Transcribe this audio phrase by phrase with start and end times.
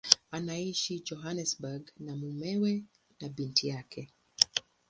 [0.37, 2.83] Anaishi Johannesburg na mumewe
[3.19, 4.13] na binti yake.